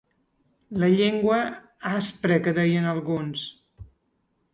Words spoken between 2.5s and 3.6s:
deien alguns.